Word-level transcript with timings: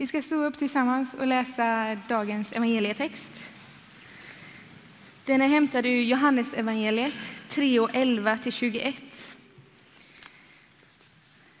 Vi 0.00 0.06
ska 0.06 0.22
stå 0.22 0.44
upp 0.44 0.58
tillsammans 0.58 1.14
och 1.14 1.26
läsa 1.26 1.96
dagens 2.08 2.52
evangelietext. 2.52 3.32
Den 5.24 5.42
är 5.42 5.48
hämtad 5.48 5.86
ur 5.86 6.02
Johannes 6.02 6.54
evangeliet 6.54 7.14
3 7.48 7.80
och 7.80 7.90
11 7.94 8.38
till 8.38 8.52
21. 8.52 8.94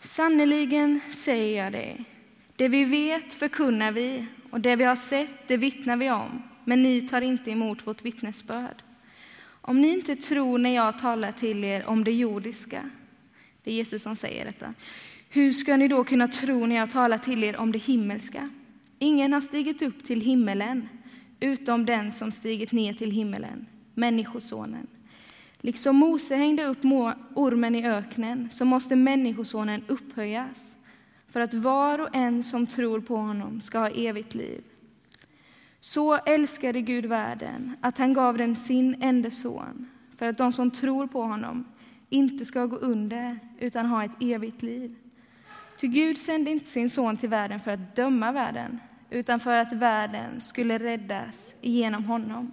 Sannerligen 0.02 1.00
säger 1.14 1.64
jag 1.64 1.72
det, 1.72 2.04
det 2.56 2.68
vi 2.68 2.84
vet 2.84 3.34
förkunnar 3.34 3.92
vi 3.92 4.26
och 4.50 4.60
det 4.60 4.76
vi 4.76 4.84
har 4.84 4.96
sett 4.96 5.48
det 5.48 5.56
vittnar 5.56 5.96
vi 5.96 6.10
om, 6.10 6.42
men 6.64 6.82
ni 6.82 7.08
tar 7.08 7.20
inte 7.20 7.50
emot 7.50 7.86
vårt 7.86 8.02
vittnesbörd. 8.02 8.82
Om 9.44 9.80
ni 9.80 9.88
inte 9.88 10.16
tror 10.16 10.58
när 10.58 10.74
jag 10.74 10.98
talar 10.98 11.32
till 11.32 11.64
er 11.64 11.86
om 11.86 12.04
det 12.04 12.12
jordiska, 12.12 12.90
det 13.64 13.70
är 13.70 13.74
Jesus 13.74 14.02
som 14.02 14.16
säger 14.16 14.44
detta, 14.44 14.74
hur 15.28 15.52
ska 15.52 15.76
ni 15.76 15.88
då 15.88 16.04
kunna 16.04 16.28
tro 16.28 16.66
när 16.66 16.76
jag 16.76 16.90
talar 16.90 17.18
till 17.18 17.44
er 17.44 17.56
om 17.56 17.72
det 17.72 17.78
himmelska? 17.78 18.50
Ingen 18.98 19.32
har 19.32 19.40
stigit 19.40 19.82
upp 19.82 20.04
till 20.04 20.20
himmelen 20.20 20.88
utom 21.40 21.86
den 21.86 22.12
som 22.12 22.32
stigit 22.32 22.72
ner 22.72 22.94
till 22.94 23.10
himmelen, 23.10 23.66
Människosonen. 23.94 24.86
Liksom 25.60 25.96
Mose 25.96 26.36
hängde 26.36 26.64
upp 26.64 26.84
ormen 27.34 27.74
i 27.74 27.86
öknen 27.88 28.48
så 28.50 28.64
måste 28.64 28.96
Människosonen 28.96 29.82
upphöjas 29.86 30.76
för 31.28 31.40
att 31.40 31.54
var 31.54 31.98
och 31.98 32.16
en 32.16 32.42
som 32.42 32.66
tror 32.66 33.00
på 33.00 33.16
honom 33.16 33.60
ska 33.60 33.78
ha 33.78 33.88
evigt 33.88 34.34
liv. 34.34 34.62
Så 35.80 36.16
älskade 36.16 36.80
Gud 36.80 37.06
världen 37.06 37.76
att 37.80 37.98
han 37.98 38.14
gav 38.14 38.38
den 38.38 38.56
sin 38.56 39.02
enda 39.02 39.30
son 39.30 39.88
för 40.16 40.28
att 40.28 40.38
de 40.38 40.52
som 40.52 40.70
tror 40.70 41.06
på 41.06 41.22
honom 41.22 41.64
inte 42.08 42.44
ska 42.44 42.66
gå 42.66 42.76
under 42.76 43.38
utan 43.58 43.86
ha 43.86 44.04
ett 44.04 44.22
evigt 44.22 44.62
liv. 44.62 44.94
Ty 45.80 45.86
Gud 45.86 46.18
sände 46.18 46.50
inte 46.50 46.66
sin 46.66 46.90
son 46.90 47.16
till 47.16 47.28
världen 47.28 47.60
för 47.60 47.70
att 47.70 47.96
döma 47.96 48.32
världen 48.32 48.80
utan 49.10 49.40
för 49.40 49.56
att 49.56 49.72
världen 49.72 50.40
skulle 50.40 50.78
räddas 50.78 51.52
genom 51.60 52.04
honom. 52.04 52.52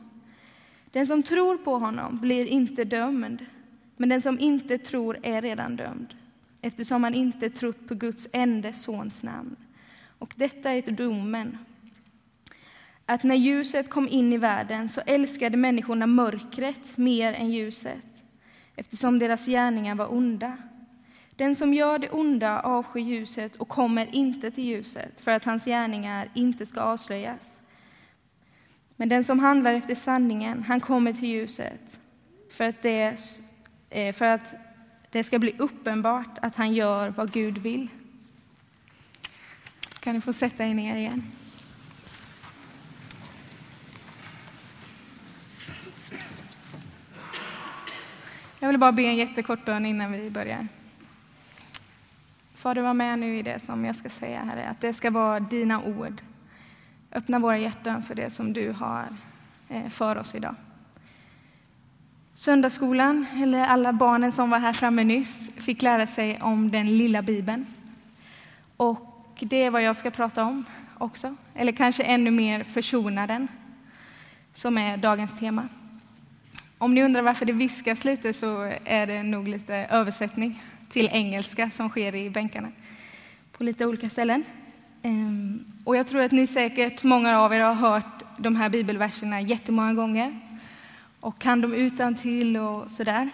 Den 0.92 1.08
som 1.08 1.23
tror 1.23 1.58
på 1.58 1.78
honom 1.78 2.20
blir 2.20 2.46
inte 2.46 2.84
dömd, 2.84 3.46
men 3.98 4.09
den 4.09 4.22
som 4.22 4.40
inte 4.40 4.78
tror 4.78 5.20
är 5.23 5.42
redan 5.42 5.76
dömd 5.76 6.16
eftersom 6.62 7.03
han 7.03 7.14
inte 7.14 7.50
trott 7.50 7.88
på 7.88 7.96
Guds 7.96 8.28
enda 8.34 8.73
sons 8.73 9.23
namn. 9.23 9.56
Och 10.20 10.34
detta 10.36 10.72
är 10.72 10.92
domen. 10.92 11.58
Att 13.06 13.23
när 13.23 13.36
ljuset 13.36 13.90
kom 13.90 14.08
in 14.08 14.34
i 14.34 14.38
världen 14.38 14.90
så 14.90 15.02
älskade 15.06 15.58
människorna 15.58 16.08
mörkret 16.08 16.98
mer 16.98 17.34
än 17.34 17.52
ljuset 17.52 18.06
eftersom 18.76 19.20
deras 19.20 19.46
gärningar 19.46 19.96
var 19.96 20.14
onda. 20.14 20.58
Den 21.36 21.55
som 21.55 21.73
gör 21.73 22.00
det 22.00 22.09
onda 22.09 22.59
avskyr 22.59 23.02
ljuset 23.02 23.55
och 23.55 23.67
kommer 23.67 24.16
inte 24.16 24.52
till 24.52 24.64
ljuset 24.64 25.22
för 25.22 25.31
att 25.31 25.44
hans 25.44 25.66
gärningar 25.66 26.30
inte 26.33 26.66
ska 26.66 26.81
avslöjas. 26.81 27.58
Men 28.95 29.09
den 29.09 29.23
som 29.23 29.39
handlar 29.39 29.73
efter 29.73 29.95
sanningen, 29.95 30.63
han 30.63 30.80
kommer 30.80 31.13
till 31.13 31.30
ljuset 31.30 32.00
för 32.52 32.63
att 32.63 32.81
det, 32.81 33.17
eh, 33.89 34.13
för 34.13 34.25
att 34.25 34.53
det 35.11 35.23
ska 35.23 35.39
bli 35.39 35.56
uppenbart 35.58 36.38
att 36.41 36.56
han 36.56 36.73
gör 36.73 37.09
vad 37.09 37.31
Gud 37.31 37.58
vill. 37.58 37.88
Kan 40.00 40.16
ni 40.16 40.22
få 40.22 40.33
sätta 40.33 40.66
er 40.66 40.73
ner 40.73 40.95
igen? 40.95 41.23
Jag 48.59 48.67
vill 48.67 48.78
bara 48.78 48.91
be 48.91 49.02
en 49.02 49.16
jättekort 49.16 49.66
bön 49.66 49.86
innan 49.86 50.11
vi 50.11 50.30
börjar. 50.30 50.67
Fader, 52.66 52.82
var 52.82 52.94
med 52.94 53.20
nu 53.20 53.38
i 53.38 53.42
det 53.42 53.60
som 53.60 53.86
jag 53.86 53.96
ska 53.96 54.10
säga, 54.10 54.44
Herre, 54.44 54.70
att 54.70 54.82
det 54.82 54.94
ska 54.94 55.12
vara 55.12 55.40
dina 55.40 55.84
ord. 55.84 56.22
Öppna 57.12 57.40
våra 57.40 57.58
hjärtan 57.58 58.04
för 58.04 58.16
det 58.16 58.30
som 58.30 58.54
du 58.54 58.72
har 58.72 59.06
eh, 59.70 59.90
för 59.90 60.16
oss 60.16 60.36
idag. 60.36 60.56
Söndagsskolan, 62.34 63.25
eller 63.34 63.68
alla 63.68 63.94
barnen 63.94 64.31
som 64.31 64.50
var 64.50 64.59
här 64.59 64.74
framme 64.74 65.04
nyss, 65.04 65.52
fick 65.56 65.81
lära 65.81 66.08
sig 66.08 66.42
om 66.42 66.72
den 66.72 66.98
lilla 66.98 67.22
Bibeln. 67.22 67.66
Och 68.78 69.38
det 69.40 69.64
är 69.64 69.70
vad 69.70 69.81
jag 69.81 69.98
ska 69.98 70.12
prata 70.12 70.44
om 70.44 70.66
också, 70.98 71.36
eller 71.56 71.72
kanske 71.72 72.04
ännu 72.04 72.31
mer 72.31 72.64
försonaren, 72.64 73.48
som 74.54 74.78
är 74.78 74.98
dagens 74.98 75.40
tema. 75.40 75.68
Om 76.78 76.94
ni 76.94 77.04
undrar 77.04 77.22
varför 77.22 77.46
det 77.46 77.54
viskas 77.54 78.06
lite 78.06 78.34
så 78.34 78.72
är 78.86 79.08
det 79.08 79.24
nog 79.24 79.48
lite 79.48 79.75
översättning 79.75 80.62
till 80.90 81.09
engelska 81.12 81.69
som 81.69 81.90
sker 81.90 82.16
i 82.16 82.29
bänkarna 82.29 82.72
på 83.51 83.63
lite 83.63 83.85
olika 83.85 84.09
ställen. 84.09 84.44
Ehm, 85.01 85.66
och 85.84 85.96
jag 85.96 86.07
tror 86.07 86.22
att 86.22 86.31
ni 86.31 86.47
säkert, 86.47 87.03
många 87.03 87.40
av 87.40 87.53
er, 87.53 87.59
har 87.59 87.73
hört 87.73 88.23
de 88.38 88.56
här 88.56 88.69
bibelverserna 88.69 89.41
jättemånga 89.41 89.94
gånger 89.94 90.40
och 91.19 91.40
kan 91.40 91.62
dem 91.62 91.74
utan 91.74 92.16
till 92.16 92.57
och 92.57 92.91
sådär. 92.91 93.29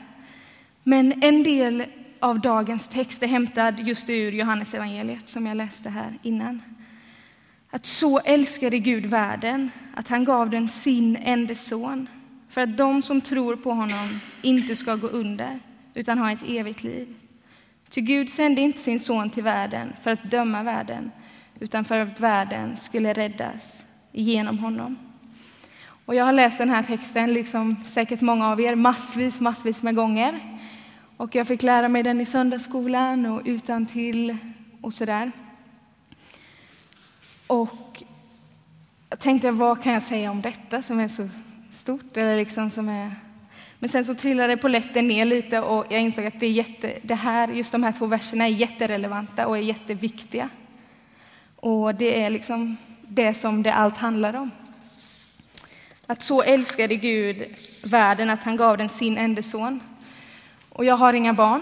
Men 0.84 1.24
en 1.24 1.44
del 1.44 1.86
av 2.20 2.40
dagens 2.40 2.88
text 2.88 3.24
är 3.24 3.28
hämtad 3.28 3.80
just 3.80 4.10
ur 4.10 4.32
Johannes 4.32 4.74
evangeliet 4.74 5.30
som 5.30 5.48
jag 5.48 5.58
läste 5.58 5.90
här 5.90 6.20
innan. 6.22 6.62
Att 7.70 7.86
så 7.86 8.20
älskade 8.20 8.80
Gud 8.80 9.06
världen 9.06 9.72
att 9.96 10.08
han 10.08 10.24
gav 10.24 10.50
den 10.50 10.70
sin 10.70 11.16
enda 11.16 11.56
son 11.56 12.08
för 12.50 12.62
att 12.62 12.78
de 12.78 13.02
som 13.02 13.22
tror 13.22 13.56
på 13.56 13.72
honom 13.72 14.20
inte 14.42 14.76
ska 14.76 14.96
gå 14.96 15.08
under 15.08 15.60
utan 15.94 16.18
ha 16.18 16.32
ett 16.32 16.48
evigt 16.48 16.84
liv. 16.84 17.16
Ty 17.92 18.02
Gud 18.02 18.30
sände 18.30 18.62
inte 18.62 18.80
sin 18.80 19.00
son 19.00 19.30
till 19.30 19.44
världen 19.44 19.94
för 20.02 20.12
att 20.12 20.32
döma 20.32 20.64
världen 20.64 21.12
utan 21.60 21.86
för 21.86 22.00
att 22.00 22.20
världen 22.20 22.78
skulle 22.78 23.14
räddas 23.14 23.84
genom 24.12 24.60
honom. 24.60 24.98
Och 26.06 26.16
jag 26.16 26.26
har 26.26 26.32
läst 26.32 26.58
den 26.58 26.70
här 26.70 26.84
texten, 26.84 27.34
liksom 27.34 27.76
säkert 27.76 28.22
många 28.22 28.48
av 28.48 28.62
er, 28.62 28.76
massvis, 28.76 29.40
massvis 29.40 29.82
med 29.82 29.96
gånger. 29.96 30.60
Och 31.18 31.36
jag 31.36 31.48
fick 31.48 31.64
lära 31.64 31.90
mig 31.90 32.04
den 32.04 32.22
i 32.22 32.26
söndagsskolan 32.26 33.26
och 33.26 33.42
utan 33.46 33.86
till 33.86 34.38
och 34.82 34.94
sådär. 34.94 35.32
Och 37.48 38.04
jag 39.10 39.20
tänkte, 39.20 39.52
vad 39.52 39.84
kan 39.84 39.94
jag 39.94 40.04
säga 40.04 40.32
om 40.32 40.42
detta 40.42 40.82
som 40.82 41.00
är 41.00 41.08
så 41.08 41.30
stort? 41.70 42.18
Eller 42.18 42.38
liksom 42.38 42.72
som 42.72 42.90
är... 42.90 43.16
Men 43.82 43.90
sen 43.90 44.06
så 44.06 44.16
trillade 44.16 44.58
poletten 44.58 45.08
ner 45.08 45.26
lite 45.26 45.60
och 45.60 45.86
jag 45.90 46.02
insåg 46.02 46.26
att 46.26 46.40
det, 46.40 46.46
är 46.46 46.52
jätte, 46.52 46.94
det 47.02 47.16
här, 47.16 47.48
just 47.48 47.72
de 47.72 47.84
här 47.84 47.92
två 47.92 48.06
verserna 48.06 48.46
är 48.46 48.50
jätterelevanta 48.50 49.48
och 49.48 49.58
är 49.58 49.62
jätteviktiga. 49.62 50.50
Och 51.56 51.96
det 51.96 52.24
är 52.24 52.30
liksom 52.30 52.78
det 53.02 53.34
som 53.34 53.64
det 53.64 53.74
allt 53.74 53.98
handlar 53.98 54.34
om. 54.34 54.52
Att 56.08 56.22
så 56.22 56.42
älskade 56.42 56.96
Gud 56.96 57.46
världen 57.84 58.30
att 58.30 58.44
han 58.44 58.58
gav 58.58 58.78
den 58.78 58.90
sin 58.90 59.18
enda 59.18 59.44
son. 59.44 59.80
Och 60.70 60.86
jag 60.86 60.98
har 60.98 61.14
inga 61.14 61.34
barn, 61.34 61.62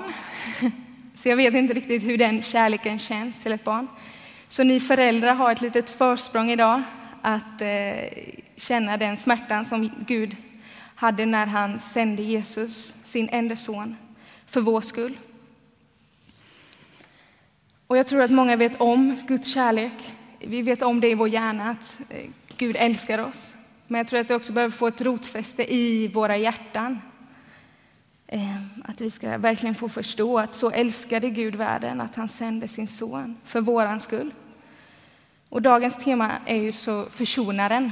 så 1.15 1.29
jag 1.29 1.35
vet 1.35 1.53
inte 1.53 1.73
riktigt 1.73 2.03
hur 2.03 2.17
den 2.17 2.43
kärleken 2.43 2.99
känns 2.99 3.43
till 3.43 3.51
ett 3.51 3.63
barn. 3.63 3.87
Så 4.49 4.63
ni 4.63 4.79
föräldrar 4.79 5.33
har 5.33 5.51
ett 5.51 5.61
litet 5.61 5.89
försprång 5.89 6.51
idag 6.51 6.81
att 7.21 7.61
eh, 7.61 8.09
känna 8.55 8.97
den 8.97 9.17
smärtan 9.17 9.65
som 9.65 9.91
Gud 10.07 10.35
hade 10.99 11.25
när 11.25 11.45
han 11.45 11.79
sände 11.79 12.23
Jesus, 12.23 12.93
sin 13.05 13.29
enda 13.29 13.55
son, 13.55 13.95
för 14.45 14.61
vår 14.61 14.81
skull. 14.81 15.17
Och 17.87 17.97
jag 17.97 18.07
tror 18.07 18.21
att 18.21 18.31
många 18.31 18.55
vet 18.55 18.81
om 18.81 19.17
Guds 19.27 19.53
kärlek. 19.53 20.13
Vi 20.39 20.61
vet 20.61 20.81
om 20.81 20.99
det 20.99 21.09
i 21.09 21.13
vår 21.13 21.27
hjärna, 21.29 21.69
att 21.69 21.97
eh, 22.09 22.29
Gud 22.57 22.75
älskar 22.79 23.19
oss. 23.19 23.53
Men 23.87 23.97
jag 23.97 24.07
tror 24.07 24.19
att 24.19 24.27
det 24.27 24.35
också 24.35 24.53
behöver 24.53 24.71
få 24.71 24.87
ett 24.87 25.01
rotfäste 25.01 25.73
i 25.73 26.07
våra 26.07 26.37
hjärtan. 26.37 27.01
Ehm, 28.27 28.83
att 28.85 29.01
vi 29.01 29.11
ska 29.11 29.37
verkligen 29.37 29.75
få 29.75 29.89
förstå 29.89 30.39
att 30.39 30.55
så 30.55 30.71
älskade 30.71 31.29
Gud 31.29 31.55
världen 31.55 32.01
att 32.01 32.15
han 32.15 32.29
sände 32.29 32.67
sin 32.67 32.87
son 32.87 33.37
för 33.43 33.61
våran 33.61 33.99
skull. 33.99 34.33
Och 35.49 35.61
dagens 35.61 35.95
tema 35.95 36.31
är 36.45 36.61
ju 36.61 36.71
så 36.71 37.05
försonaren. 37.05 37.91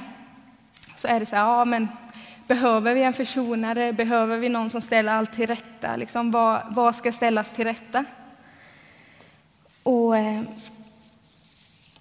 Så 0.97 1.07
är 1.07 1.19
det 1.19 1.25
så 1.25 1.35
här, 1.35 1.43
ja 1.43 1.65
men 1.65 1.87
behöver 2.47 2.93
vi 2.93 3.03
en 3.03 3.13
försonare? 3.13 3.93
Behöver 3.93 4.37
vi 4.37 4.49
någon 4.49 4.69
som 4.69 4.81
ställer 4.81 5.11
allt 5.11 5.33
till 5.33 5.47
rätta? 5.47 5.95
Liksom, 5.95 6.31
vad, 6.31 6.61
vad 6.69 6.95
ska 6.95 7.11
ställas 7.11 7.53
till 7.53 7.63
rätta? 7.63 8.05
Och 9.83 10.17
eh, 10.17 10.41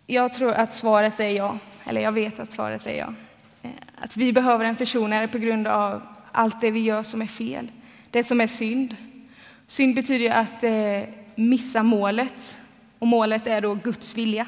jag 0.07 0.33
tror 0.33 0.53
att 0.53 0.75
svaret 0.75 1.21
är 1.21 1.29
ja, 1.29 1.59
eller 1.85 2.01
jag 2.01 2.13
vet 2.13 2.41
att 2.41 2.53
svaret 2.53 2.87
är 2.87 2.99
ja. 2.99 3.15
Eh, 3.63 3.71
att 3.99 4.17
vi 4.17 4.33
behöver 4.33 4.65
en 4.65 4.77
försonare 4.77 5.29
på 5.29 5.39
grund 5.39 5.67
av 5.67 6.03
allt 6.33 6.61
det 6.61 6.71
vi 6.71 6.81
gör 6.81 7.03
som 7.03 7.23
är 7.23 7.27
fel, 7.27 7.71
det 8.11 8.25
som 8.25 8.41
är 8.41 8.47
synd. 8.47 8.97
Synd 9.67 9.95
betyder 9.95 10.31
att 10.31 10.63
eh, 10.63 11.15
missa 11.35 11.83
målet, 11.83 12.59
och 12.99 13.07
målet 13.07 13.47
är 13.47 13.61
då 13.61 13.75
Guds 13.75 14.17
vilja. 14.17 14.47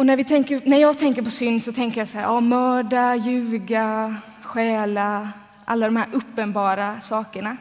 Och 0.00 0.06
när, 0.06 0.16
vi 0.16 0.24
tänker, 0.24 0.62
när 0.64 0.76
jag 0.76 0.98
tänker 0.98 1.22
på 1.22 1.30
synd 1.30 1.62
så 1.62 1.72
tänker 1.72 2.00
jag 2.00 2.08
så 2.08 2.18
här, 2.18 2.24
ja, 2.24 2.40
mörda, 2.40 3.16
ljuga, 3.16 4.16
stjäla, 4.42 5.32
alla 5.64 5.86
de 5.86 5.96
här 5.96 6.08
uppenbara 6.12 7.00
sakerna. 7.00 7.56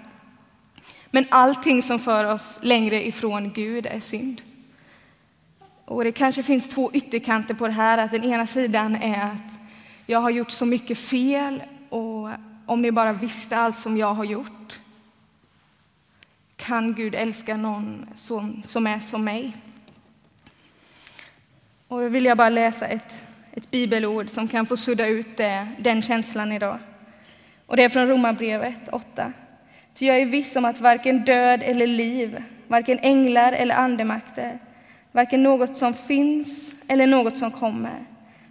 Men 1.12 1.26
allting 1.30 1.84
som 1.84 2.00
för 2.00 2.26
oss 2.26 2.60
längre 2.62 3.08
ifrån 3.08 3.52
Gud 3.54 3.86
är 3.86 4.00
synd. 4.00 4.42
Och 5.86 6.04
det 6.04 6.12
kanske 6.12 6.44
finns 6.44 6.70
två 6.70 6.92
ytterkanter 6.94 7.54
på 7.54 7.68
det 7.68 7.74
här. 7.74 7.98
Att 7.98 8.12
den 8.12 8.24
ena 8.24 8.48
sidan 8.48 8.96
är 8.96 9.24
att 9.24 9.60
jag 10.06 10.20
har 10.20 10.30
gjort 10.30 10.52
så 10.52 10.66
mycket 10.66 10.98
fel 10.98 11.64
och 11.90 12.30
om 12.66 12.82
ni 12.82 12.92
bara 12.92 13.14
visste 13.14 13.58
allt 13.58 13.78
som 13.78 13.98
jag 13.98 14.14
har 14.14 14.26
gjort. 14.26 14.80
Kan 16.56 16.94
Gud 16.94 17.16
älska 17.16 17.58
någon 17.58 18.06
som, 18.16 18.62
som 18.66 18.88
är 18.88 19.00
som 19.00 19.24
mig? 19.24 19.54
Och 21.90 22.02
då 22.02 22.10
vill 22.10 22.26
jag 22.26 22.38
bara 22.38 22.50
läsa 22.50 22.88
ett, 22.88 23.24
ett 23.52 23.72
bibelord 23.72 24.30
som 24.30 24.48
kan 24.48 24.66
få 24.66 24.78
sudda 24.78 25.08
ut 25.08 25.38
det, 25.38 25.68
den 25.80 26.02
känslan 26.02 26.52
idag. 26.52 26.78
Och 27.66 27.78
det 27.78 27.84
är 27.84 27.90
från 27.90 28.08
Romarbrevet 28.08 28.90
8. 28.92 29.34
Ty 29.94 30.06
jag 30.06 30.18
är 30.18 30.26
viss 30.26 30.56
om 30.56 30.66
att 30.66 30.80
varken 30.80 31.26
död 31.26 31.62
eller 31.64 31.88
liv, 31.88 32.44
varken 32.68 33.00
änglar 33.00 33.54
eller 33.54 33.76
andemakter, 33.76 34.60
varken 35.12 35.44
något 35.44 35.78
som 35.78 35.94
finns 35.94 36.74
eller 36.88 37.08
något 37.08 37.38
som 37.38 37.52
kommer, 37.52 38.06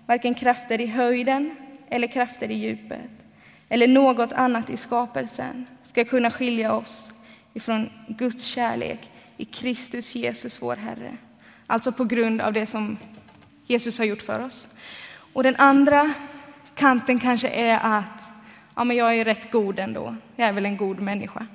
varken 0.06 0.35
krafter 0.35 0.81
i 0.81 0.87
höjden 0.87 1.56
eller 1.88 2.06
krafter 2.06 2.50
i 2.50 2.55
djupet, 2.55 3.11
eller 3.69 3.88
något 3.88 4.32
annat 4.32 4.70
i 4.70 4.76
skapelsen 4.76 5.67
ska 5.85 6.05
kunna 6.05 6.31
skilja 6.31 6.73
oss 6.73 7.11
ifrån 7.55 7.90
Guds 8.08 8.44
kärlek 8.44 9.11
i 9.37 9.44
Kristus 9.44 10.14
Jesus, 10.14 10.62
vår 10.62 10.76
Herre. 10.76 11.17
Alltså 11.67 11.93
på 11.93 12.05
grund 12.05 12.40
av 12.40 12.52
det 12.52 12.67
som 12.67 12.96
Jesus 13.69 13.99
har 13.99 14.05
gjort 14.05 14.23
för 14.23 14.41
oss. 14.41 14.69
Och 15.32 15.43
den 15.43 15.56
andra 15.56 16.15
kanten 16.75 17.20
kanske 17.20 17.49
är 17.49 17.79
att 17.82 18.23
ja, 18.76 18.85
men 18.85 18.97
jag 18.97 19.17
är 19.17 19.25
rätt 19.25 19.50
god 19.50 19.79
ändå. 19.79 20.17
Jag 20.37 20.49
är 20.49 20.53
väl 20.53 20.67
en 20.67 20.76
god 20.76 21.00
människa. 21.00 21.47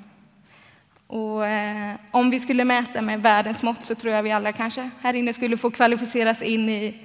Och, 1.08 1.48
eh, 1.48 1.96
om 2.12 2.30
vi 2.30 2.40
skulle 2.40 2.64
mäta 2.64 3.02
med 3.02 3.22
världens 3.22 3.64
mått 3.64 3.86
så 3.86 3.96
tror 3.96 4.14
jag 4.14 4.24
vi 4.24 4.32
alla 4.32 4.52
kanske 4.52 4.90
här 5.02 5.14
inne 5.14 5.34
skulle 5.34 5.58
få 5.58 5.72
kvalificeras 5.72 6.42
in 6.42 6.70
i, 6.70 6.96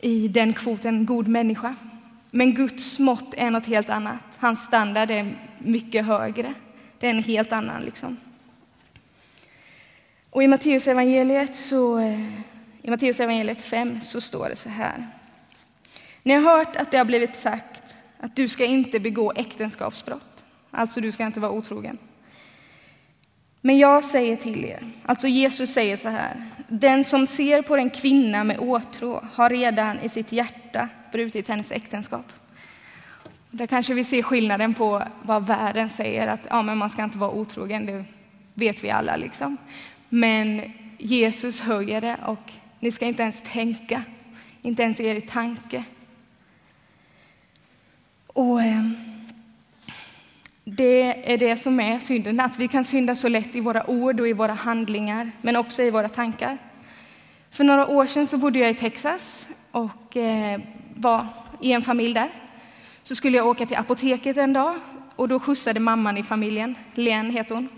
i 0.00 0.28
den 0.28 0.52
kvoten 0.52 1.06
god 1.06 1.28
människa. 1.28 1.76
Men 2.30 2.54
Guds 2.54 2.98
mått 2.98 3.34
är 3.36 3.50
något 3.50 3.66
helt 3.66 3.90
annat. 3.90 4.22
Hans 4.38 4.64
standard 4.64 5.10
är 5.10 5.34
mycket 5.58 6.06
högre. 6.06 6.54
Det 6.98 7.06
är 7.06 7.10
en 7.10 7.22
helt 7.22 7.52
annan. 7.52 7.82
Liksom. 7.82 8.16
Och 10.30 10.42
i 10.42 10.48
Matteus 10.48 10.88
evangeliet 10.88 11.56
så 11.56 11.98
eh, 11.98 12.20
i 12.86 12.90
Matteus 12.90 13.20
evangeliet 13.20 13.60
5 13.60 14.00
så 14.00 14.20
står 14.20 14.48
det 14.48 14.56
så 14.56 14.68
här. 14.68 15.06
Ni 16.22 16.34
har 16.34 16.56
hört 16.56 16.76
att 16.76 16.90
det 16.90 16.98
har 16.98 17.04
blivit 17.04 17.36
sagt 17.36 17.94
att 18.20 18.36
du 18.36 18.48
ska 18.48 18.64
inte 18.64 19.00
begå 19.00 19.32
äktenskapsbrott, 19.36 20.44
alltså 20.70 21.00
du 21.00 21.12
ska 21.12 21.26
inte 21.26 21.40
vara 21.40 21.52
otrogen. 21.52 21.98
Men 23.60 23.78
jag 23.78 24.04
säger 24.04 24.36
till 24.36 24.64
er, 24.64 24.80
alltså 25.06 25.28
Jesus 25.28 25.72
säger 25.72 25.96
så 25.96 26.08
här, 26.08 26.44
den 26.68 27.04
som 27.04 27.26
ser 27.26 27.62
på 27.62 27.76
en 27.76 27.90
kvinna 27.90 28.44
med 28.44 28.58
åtrå 28.58 29.24
har 29.32 29.50
redan 29.50 30.00
i 30.00 30.08
sitt 30.08 30.32
hjärta 30.32 30.88
brutit 31.12 31.48
hennes 31.48 31.72
äktenskap. 31.72 32.32
Där 33.50 33.66
kanske 33.66 33.94
vi 33.94 34.04
ser 34.04 34.22
skillnaden 34.22 34.74
på 34.74 35.02
vad 35.22 35.46
världen 35.46 35.90
säger, 35.90 36.26
att 36.26 36.46
ja, 36.50 36.62
men 36.62 36.78
man 36.78 36.90
ska 36.90 37.04
inte 37.04 37.18
vara 37.18 37.30
otrogen, 37.30 37.86
det 37.86 38.04
vet 38.54 38.84
vi 38.84 38.90
alla. 38.90 39.16
Liksom. 39.16 39.56
Men 40.08 40.72
Jesus 40.98 41.60
höjer 41.60 42.00
det 42.00 42.16
och 42.26 42.52
ni 42.86 42.92
ska 42.92 43.06
inte 43.06 43.22
ens 43.22 43.42
tänka, 43.52 44.02
inte 44.62 44.82
ens 44.82 45.00
er 45.00 45.20
tanke. 45.20 45.84
Och 48.26 48.62
eh, 48.62 48.82
det 50.64 51.32
är 51.32 51.38
det 51.38 51.56
som 51.56 51.80
är 51.80 51.98
synden, 51.98 52.40
att 52.40 52.58
vi 52.58 52.68
kan 52.68 52.84
synda 52.84 53.14
så 53.14 53.28
lätt 53.28 53.54
i 53.54 53.60
våra 53.60 53.90
ord 53.90 54.20
och 54.20 54.28
i 54.28 54.32
våra 54.32 54.52
handlingar, 54.52 55.30
men 55.40 55.56
också 55.56 55.82
i 55.82 55.90
våra 55.90 56.08
tankar. 56.08 56.58
För 57.50 57.64
några 57.64 57.86
år 57.86 58.06
sedan 58.06 58.26
så 58.26 58.38
bodde 58.38 58.58
jag 58.58 58.70
i 58.70 58.74
Texas 58.74 59.46
och 59.70 60.16
eh, 60.16 60.60
var 60.94 61.26
i 61.60 61.72
en 61.72 61.82
familj 61.82 62.14
där. 62.14 62.30
Så 63.02 63.14
skulle 63.14 63.36
jag 63.36 63.46
åka 63.46 63.66
till 63.66 63.76
apoteket 63.76 64.36
en 64.36 64.52
dag 64.52 64.80
och 65.16 65.28
då 65.28 65.40
skjutsade 65.40 65.80
mamman 65.80 66.18
i 66.18 66.22
familjen, 66.22 66.74
Len 66.94 67.30
heter 67.30 67.54
hon. 67.54 67.68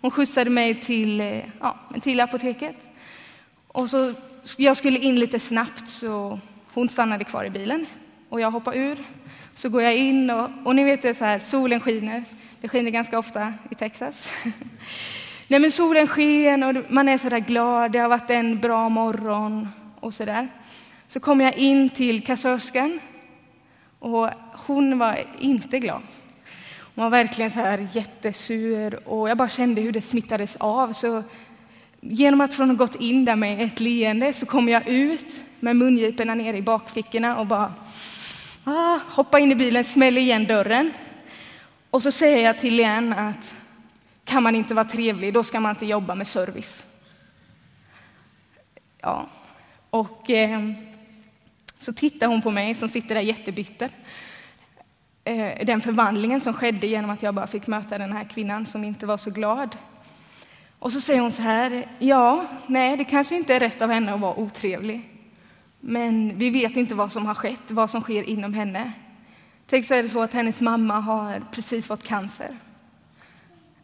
Hon 0.00 0.10
skjutsade 0.10 0.50
mig 0.50 0.74
till, 0.74 1.20
eh, 1.20 1.44
ja, 1.60 1.76
till 2.02 2.20
apoteket. 2.20 2.95
Och 3.76 3.90
så 3.90 4.12
jag 4.56 4.76
skulle 4.76 4.98
in 4.98 5.20
lite 5.20 5.40
snabbt 5.40 5.88
så 5.88 6.40
hon 6.74 6.88
stannade 6.88 7.24
kvar 7.24 7.44
i 7.44 7.50
bilen 7.50 7.86
och 8.28 8.40
jag 8.40 8.50
hoppar 8.50 8.76
ur. 8.76 9.04
Så 9.54 9.68
går 9.68 9.82
jag 9.82 9.96
in 9.96 10.30
och, 10.30 10.50
och 10.64 10.76
ni 10.76 10.84
vet 10.84 11.02
det 11.02 11.14
så 11.14 11.24
här, 11.24 11.38
solen 11.38 11.80
skiner. 11.80 12.24
Det 12.60 12.68
skiner 12.68 12.90
ganska 12.90 13.18
ofta 13.18 13.54
i 13.70 13.74
Texas. 13.74 14.30
Nej, 15.48 15.60
men 15.60 15.70
solen 15.70 16.06
sken 16.06 16.62
och 16.62 16.74
man 16.88 17.08
är 17.08 17.18
så 17.18 17.28
där 17.28 17.38
glad. 17.38 17.92
Det 17.92 17.98
har 17.98 18.08
varit 18.08 18.30
en 18.30 18.58
bra 18.58 18.88
morgon 18.88 19.68
och 20.00 20.14
så 20.14 20.24
där. 20.24 20.48
Så 21.08 21.20
kom 21.20 21.40
jag 21.40 21.56
in 21.56 21.90
till 21.90 22.26
kassörskan 22.26 23.00
och 23.98 24.30
hon 24.52 24.98
var 24.98 25.18
inte 25.38 25.78
glad. 25.78 26.02
Hon 26.94 27.04
var 27.04 27.10
verkligen 27.10 27.50
så 27.50 27.58
här 27.58 27.88
jättesur 27.92 29.08
och 29.08 29.30
jag 29.30 29.36
bara 29.36 29.48
kände 29.48 29.80
hur 29.80 29.92
det 29.92 30.02
smittades 30.02 30.56
av. 30.56 30.92
Så 30.92 31.22
genom 32.10 32.40
att 32.40 32.54
från 32.54 32.70
ha 32.70 32.76
gått 32.76 32.94
in 32.94 33.24
där 33.24 33.36
med 33.36 33.62
ett 33.62 33.80
leende 33.80 34.32
så 34.32 34.46
kommer 34.46 34.72
jag 34.72 34.88
ut 34.88 35.42
med 35.60 35.76
mungiporna 35.76 36.34
nere 36.34 36.56
i 36.56 36.62
bakfickorna 36.62 37.38
och 37.38 37.46
bara 37.46 37.74
ah, 38.64 38.98
hoppar 39.08 39.38
in 39.38 39.52
i 39.52 39.54
bilen, 39.54 39.84
smäller 39.84 40.20
igen 40.20 40.44
dörren. 40.44 40.92
Och 41.90 42.02
så 42.02 42.10
säger 42.10 42.44
jag 42.44 42.58
till 42.58 42.80
igen 42.80 43.12
att 43.12 43.54
kan 44.24 44.42
man 44.42 44.56
inte 44.56 44.74
vara 44.74 44.84
trevlig, 44.84 45.34
då 45.34 45.44
ska 45.44 45.60
man 45.60 45.70
inte 45.70 45.86
jobba 45.86 46.14
med 46.14 46.28
service. 46.28 46.82
Ja, 49.00 49.28
och 49.90 50.30
eh, 50.30 50.60
så 51.78 51.92
tittar 51.92 52.26
hon 52.26 52.42
på 52.42 52.50
mig 52.50 52.74
som 52.74 52.88
sitter 52.88 53.14
där 53.14 53.22
jättebitter. 53.22 53.90
Eh, 55.24 55.64
den 55.66 55.80
förvandlingen 55.80 56.40
som 56.40 56.52
skedde 56.52 56.86
genom 56.86 57.10
att 57.10 57.22
jag 57.22 57.34
bara 57.34 57.46
fick 57.46 57.66
möta 57.66 57.98
den 57.98 58.12
här 58.12 58.24
kvinnan 58.24 58.66
som 58.66 58.84
inte 58.84 59.06
var 59.06 59.16
så 59.16 59.30
glad. 59.30 59.76
Och 60.86 60.92
så 60.92 61.00
säger 61.00 61.20
hon 61.20 61.32
så 61.32 61.42
här, 61.42 61.88
ja, 61.98 62.46
nej, 62.66 62.96
det 62.96 63.04
kanske 63.04 63.36
inte 63.36 63.54
är 63.54 63.60
rätt 63.60 63.82
av 63.82 63.90
henne 63.90 64.14
att 64.14 64.20
vara 64.20 64.34
otrevlig. 64.34 65.10
Men 65.80 66.38
vi 66.38 66.50
vet 66.50 66.76
inte 66.76 66.94
vad 66.94 67.12
som 67.12 67.26
har 67.26 67.34
skett, 67.34 67.60
vad 67.68 67.90
som 67.90 68.00
sker 68.00 68.22
inom 68.22 68.54
henne. 68.54 68.92
Tänk 69.66 69.86
så 69.86 69.94
är 69.94 70.02
det 70.02 70.08
så 70.08 70.22
att 70.22 70.32
hennes 70.32 70.60
mamma 70.60 71.00
har 71.00 71.42
precis 71.52 71.86
fått 71.86 72.04
cancer. 72.04 72.56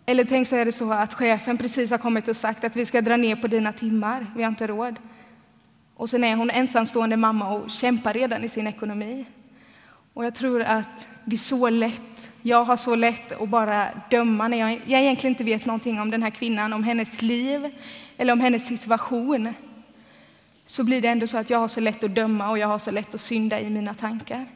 Eller 0.07 0.25
tänk 0.25 0.49
så 0.49 0.57
är 0.57 0.65
det 0.65 0.73
så 0.73 0.93
att 0.93 1.15
chefen 1.15 1.59
precis 1.59 1.91
har 1.91 1.99
kommit 1.99 2.29
och 2.29 2.37
sagt 2.37 2.65
att 2.65 2.77
vi 2.77 2.87
ska 2.87 3.01
dra 3.01 3.17
ner 3.17 3.37
på 3.37 3.47
dina 3.47 3.73
timmar, 3.73 4.27
vi 4.37 4.43
har 4.43 4.51
inte 4.51 4.67
råd. 4.67 4.97
Och 5.97 6.11
sen 6.11 6.25
är 6.25 6.37
hon 6.37 6.51
ensamstående 6.51 7.17
mamma 7.17 7.55
och 7.55 7.71
kämpar 7.71 8.15
redan 8.15 8.45
i 8.45 8.49
sin 8.49 8.67
ekonomi. 8.67 9.25
Och 10.15 10.25
jag 10.25 10.35
tror 10.35 10.63
att 10.63 11.07
vi 11.25 11.39
så 11.39 11.69
lätt 11.69 12.32
jag 12.43 12.65
har 12.65 12.77
så 12.77 12.95
lätt 12.95 13.33
att 13.33 13.49
bara 13.49 13.89
döma 14.11 14.49
när 14.49 14.59
jag, 14.59 14.81
jag 14.87 15.01
egentligen 15.01 15.33
inte 15.33 15.45
vet 15.45 15.67
någonting 15.67 16.01
om 16.01 16.11
den 16.11 16.23
här 16.23 16.31
kvinnan, 16.31 16.73
om 16.73 16.85
hennes 16.85 17.23
liv 17.23 17.71
eller 18.17 18.33
om 18.33 18.41
hennes 18.41 18.67
situation. 18.67 19.55
Så 20.67 20.85
blir 20.85 21.03
det 21.03 21.09
ändå 21.09 21.27
så 21.27 21.39
att 21.39 21.51
jag 21.51 21.59
har 21.59 21.69
så 21.69 21.81
lätt 21.81 22.05
att 22.05 22.15
döma 22.15 22.51
och 22.51 22.59
jag 22.59 22.69
har 22.69 22.79
så 22.79 22.91
lätt 22.91 23.15
att 23.15 23.21
synda 23.21 23.61
i 23.61 23.71
mina 23.71 23.95
tankar 23.95 24.47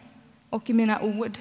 och 0.51 0.71
i 0.71 0.73
mina 0.73 1.01
ord. 1.01 1.39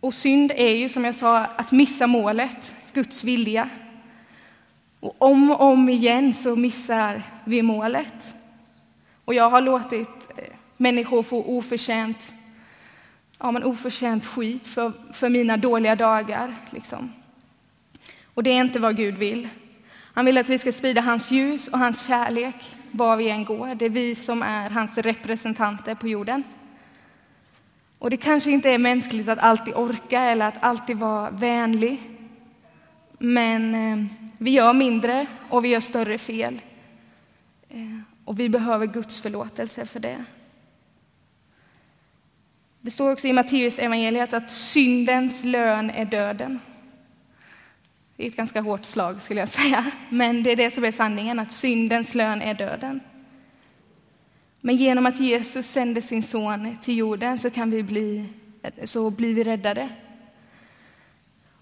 Och 0.00 0.14
synd 0.14 0.52
är 0.56 0.76
ju 0.76 0.88
som 0.88 1.04
jag 1.04 1.16
sa 1.16 1.38
att 1.38 1.72
missa 1.72 2.06
målet, 2.06 2.74
Guds 2.92 3.24
vilja. 3.24 3.68
Och 5.00 5.14
om 5.18 5.50
och 5.50 5.60
om 5.60 5.88
igen 5.88 6.34
så 6.34 6.56
missar 6.56 7.22
vi 7.44 7.62
målet. 7.62 8.34
Och 9.24 9.34
jag 9.34 9.50
har 9.50 9.60
låtit 9.60 10.08
eh, 10.36 10.44
människor 10.82 11.22
får 11.22 11.48
oförtjänt, 11.48 12.32
ja, 13.38 13.50
men 13.50 13.64
oförtjänt 13.64 14.26
skit 14.26 14.66
för, 14.66 14.92
för 15.12 15.28
mina 15.28 15.56
dåliga 15.56 15.96
dagar. 15.96 16.56
Liksom. 16.70 17.12
Och 18.34 18.42
det 18.42 18.50
är 18.50 18.60
inte 18.60 18.78
vad 18.78 18.96
Gud 18.96 19.14
vill. 19.14 19.48
Han 20.14 20.24
vill 20.24 20.38
att 20.38 20.48
vi 20.48 20.58
ska 20.58 20.72
sprida 20.72 21.00
hans 21.00 21.30
ljus 21.30 21.68
och 21.68 21.78
hans 21.78 22.06
kärlek 22.06 22.54
var 22.90 23.16
vi 23.16 23.30
än 23.30 23.44
går. 23.44 23.74
Det 23.74 23.84
är 23.84 23.90
vi 23.90 24.14
som 24.14 24.42
är 24.42 24.70
hans 24.70 24.98
representanter 24.98 25.94
på 25.94 26.08
jorden. 26.08 26.44
Och 27.98 28.10
det 28.10 28.16
kanske 28.16 28.50
inte 28.50 28.70
är 28.70 28.78
mänskligt 28.78 29.28
att 29.28 29.38
alltid 29.38 29.74
orka 29.74 30.20
eller 30.20 30.48
att 30.48 30.62
alltid 30.62 30.96
vara 30.96 31.30
vänlig. 31.30 32.00
Men 33.18 33.74
eh, 33.74 34.06
vi 34.38 34.50
gör 34.50 34.72
mindre 34.72 35.26
och 35.48 35.64
vi 35.64 35.68
gör 35.68 35.80
större 35.80 36.18
fel. 36.18 36.60
Eh, 37.68 37.98
och 38.24 38.40
vi 38.40 38.48
behöver 38.48 38.86
Guds 38.86 39.20
förlåtelse 39.20 39.86
för 39.86 40.00
det. 40.00 40.24
Det 42.84 42.90
står 42.90 43.12
också 43.12 43.26
i 43.26 43.32
Matteus 43.32 43.78
evangeliet 43.78 44.34
att 44.34 44.50
syndens 44.50 45.44
lön 45.44 45.90
är 45.90 46.04
döden. 46.04 46.60
Det 48.16 48.24
är 48.24 48.28
ett 48.28 48.36
ganska 48.36 48.60
hårt 48.60 48.84
slag 48.84 49.22
skulle 49.22 49.40
jag 49.40 49.48
säga, 49.48 49.90
men 50.08 50.42
det 50.42 50.50
är 50.52 50.56
det 50.56 50.74
som 50.74 50.84
är 50.84 50.92
sanningen, 50.92 51.38
att 51.38 51.52
syndens 51.52 52.14
lön 52.14 52.42
är 52.42 52.54
döden. 52.54 53.00
Men 54.60 54.76
genom 54.76 55.06
att 55.06 55.20
Jesus 55.20 55.66
sände 55.66 56.02
sin 56.02 56.22
son 56.22 56.76
till 56.82 56.96
jorden 56.96 57.38
så 57.38 57.50
kan 57.50 57.70
vi 57.70 57.82
bli, 57.82 58.26
så 58.84 59.10
blir 59.10 59.34
vi 59.34 59.44
räddade. 59.44 59.88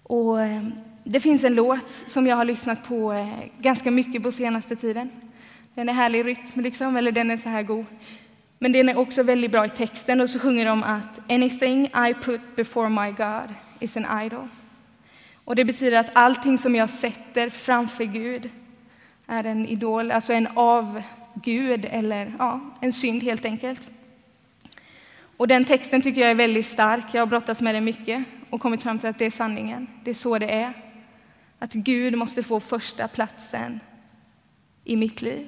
Och 0.03 0.41
eh, 0.41 0.63
det 1.03 1.19
finns 1.19 1.43
en 1.43 1.55
låt 1.55 2.03
som 2.07 2.27
jag 2.27 2.35
har 2.35 2.45
lyssnat 2.45 2.83
på 2.87 3.13
eh, 3.13 3.43
ganska 3.59 3.91
mycket 3.91 4.23
på 4.23 4.31
senaste 4.31 4.75
tiden. 4.75 5.09
Den 5.75 5.89
är 5.89 5.93
härlig 5.93 6.25
rytm, 6.25 6.61
liksom, 6.61 6.97
eller 6.97 7.11
den 7.11 7.31
är 7.31 7.37
så 7.37 7.49
här 7.49 7.63
god. 7.63 7.85
Men 8.63 8.71
den 8.71 8.89
är 8.89 8.97
också 8.97 9.23
väldigt 9.23 9.51
bra 9.51 9.65
i 9.65 9.69
texten 9.69 10.21
och 10.21 10.29
så 10.29 10.39
sjunger 10.39 10.65
de 10.65 10.83
att 10.83 11.31
anything 11.31 11.85
I 11.85 12.13
put 12.21 12.41
before 12.55 12.89
my 12.89 13.11
God 13.11 13.55
is 13.79 13.97
an 13.97 14.25
idol. 14.25 14.47
Och 15.45 15.55
det 15.55 15.65
betyder 15.65 15.99
att 15.99 16.09
allting 16.13 16.57
som 16.57 16.75
jag 16.75 16.89
sätter 16.89 17.49
framför 17.49 18.03
Gud 18.03 18.49
är 19.27 19.43
en 19.43 19.65
idol, 19.65 20.11
alltså 20.11 20.33
en 20.33 20.47
avgud 20.53 21.85
eller 21.89 22.33
ja, 22.39 22.61
en 22.81 22.93
synd 22.93 23.23
helt 23.23 23.45
enkelt. 23.45 23.91
Och 25.37 25.47
den 25.47 25.65
texten 25.65 26.01
tycker 26.01 26.21
jag 26.21 26.31
är 26.31 26.35
väldigt 26.35 26.67
stark. 26.67 27.05
Jag 27.11 27.21
har 27.21 27.27
brottats 27.27 27.61
med 27.61 27.75
den 27.75 27.85
mycket 27.85 28.23
och 28.49 28.61
kommit 28.61 28.83
fram 28.83 28.99
till 28.99 29.09
att 29.09 29.19
det 29.19 29.25
är 29.25 29.31
sanningen. 29.31 29.87
Det 30.03 30.09
är 30.09 30.15
så 30.15 30.39
det 30.39 30.49
är. 30.51 30.73
Att 31.59 31.73
Gud 31.73 32.17
måste 32.17 32.43
få 32.43 32.59
första 32.59 33.07
platsen 33.07 33.79
i 34.83 34.95
mitt 34.95 35.21
liv. 35.21 35.47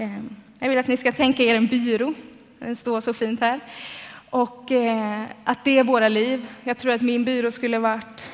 Ehm, 0.00 0.36
jag 0.58 0.68
vill 0.68 0.78
att 0.78 0.88
ni 0.88 0.96
ska 0.96 1.12
tänka 1.12 1.42
er 1.42 1.54
en 1.54 1.66
byrå. 1.66 2.14
Den 2.58 2.76
står 2.76 3.00
så 3.00 3.14
fint 3.14 3.40
här. 3.40 3.60
Och 4.30 4.72
eh, 4.72 5.24
att 5.44 5.64
det 5.64 5.78
är 5.78 5.84
våra 5.84 6.08
liv. 6.08 6.46
Jag 6.64 6.78
tror 6.78 6.92
att 6.92 7.00
min 7.00 7.24
byrå 7.24 7.50
skulle 7.50 7.78
varit 7.78 8.30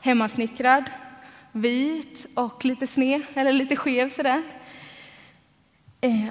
hemmasnickrad, 0.00 0.84
vit 1.52 2.26
och 2.34 2.64
lite 2.64 2.86
sned, 2.86 3.22
eller 3.34 3.52
lite 3.52 3.76
skev 3.76 4.10
sådär. 4.10 4.42
Ehm, 6.00 6.28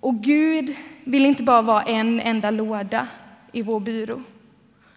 och 0.00 0.14
Gud 0.14 0.76
vill 1.04 1.26
inte 1.26 1.42
bara 1.42 1.62
vara 1.62 1.82
en 1.82 2.20
enda 2.20 2.50
låda 2.50 3.08
i 3.52 3.62
vår 3.62 3.80
byrå. 3.80 4.22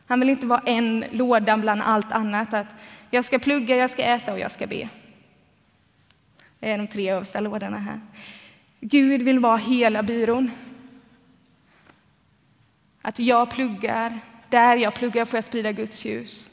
Han 0.07 0.19
vill 0.19 0.29
inte 0.29 0.45
vara 0.45 0.62
en 0.65 1.05
låda 1.12 1.57
bland 1.57 1.81
allt 1.81 2.12
annat. 2.12 2.53
Att 2.53 2.67
jag 3.09 3.25
ska 3.25 3.39
plugga, 3.39 3.75
jag 3.75 3.89
ska 3.89 4.03
äta 4.03 4.33
och 4.33 4.39
jag 4.39 4.51
ska 4.51 4.67
be. 4.67 4.89
Det 6.59 6.71
är 6.71 6.77
de 6.77 6.88
tre 6.88 7.09
översta 7.09 7.39
lådorna 7.39 7.77
här. 7.77 8.00
Gud 8.79 9.22
vill 9.22 9.39
vara 9.39 9.57
hela 9.57 10.03
byrån. 10.03 10.51
Att 13.01 13.19
jag 13.19 13.50
pluggar, 13.50 14.19
där 14.50 14.75
jag 14.75 14.93
pluggar 14.93 15.25
får 15.25 15.38
jag 15.38 15.43
sprida 15.46 15.72
Guds 15.72 16.05
ljus. 16.05 16.50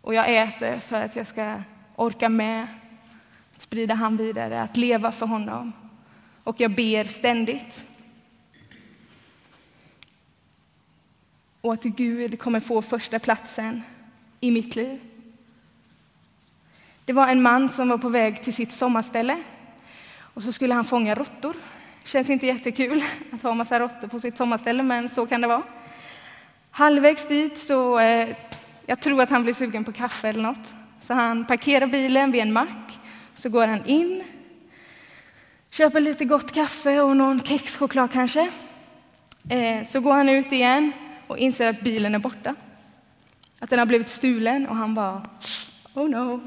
Och 0.00 0.14
jag 0.14 0.36
äter 0.36 0.80
för 0.80 1.02
att 1.02 1.16
jag 1.16 1.26
ska 1.26 1.62
orka 1.96 2.28
med 2.28 2.66
att 3.54 3.62
sprida 3.62 3.94
han 3.94 4.16
vidare, 4.16 4.62
att 4.62 4.76
leva 4.76 5.12
för 5.12 5.26
honom. 5.26 5.72
Och 6.44 6.60
jag 6.60 6.74
ber 6.74 7.04
ständigt. 7.04 7.84
Och 11.60 11.72
att 11.72 11.82
Gud 11.82 12.38
kommer 12.38 12.60
få 12.60 12.82
första 12.82 13.18
platsen 13.18 13.82
i 14.40 14.50
mitt 14.50 14.76
liv. 14.76 15.00
Det 17.04 17.12
var 17.12 17.28
en 17.28 17.42
man 17.42 17.68
som 17.68 17.88
var 17.88 17.98
på 17.98 18.08
väg 18.08 18.42
till 18.42 18.54
sitt 18.54 18.72
sommarställe 18.72 19.42
och 20.34 20.42
så 20.42 20.52
skulle 20.52 20.74
han 20.74 20.84
fånga 20.84 21.14
råttor. 21.14 21.56
Känns 22.04 22.30
inte 22.30 22.46
jättekul 22.46 23.02
att 23.32 23.42
ha 23.42 23.54
massa 23.54 23.80
råttor 23.80 24.08
på 24.08 24.20
sitt 24.20 24.36
sommarställe, 24.36 24.82
men 24.82 25.08
så 25.08 25.26
kan 25.26 25.40
det 25.40 25.46
vara. 25.46 25.62
Halvvägs 26.70 27.28
dit 27.28 27.58
så, 27.58 27.98
eh, 27.98 28.28
jag 28.86 29.00
tror 29.00 29.22
att 29.22 29.30
han 29.30 29.42
blir 29.42 29.54
sugen 29.54 29.84
på 29.84 29.92
kaffe 29.92 30.28
eller 30.28 30.42
något. 30.42 30.72
Så 31.00 31.14
han 31.14 31.44
parkerar 31.44 31.86
bilen 31.86 32.32
vid 32.32 32.42
en 32.42 32.52
mack, 32.52 32.98
så 33.34 33.48
går 33.48 33.66
han 33.66 33.86
in, 33.86 34.24
köper 35.70 36.00
lite 36.00 36.24
gott 36.24 36.52
kaffe 36.52 37.00
och 37.00 37.16
någon 37.16 37.40
kexchoklad 37.40 38.12
kanske. 38.12 38.50
Eh, 39.48 39.86
så 39.86 40.00
går 40.00 40.12
han 40.12 40.28
ut 40.28 40.52
igen 40.52 40.92
och 41.26 41.38
inser 41.38 41.70
att 41.70 41.80
bilen 41.80 42.14
är 42.14 42.18
borta. 42.18 42.54
Att 43.60 43.70
den 43.70 43.78
har 43.78 43.86
blivit 43.86 44.08
stulen 44.08 44.68
och 44.68 44.76
han 44.76 44.94
bara, 44.94 45.22
oh 45.94 46.08
no. 46.08 46.40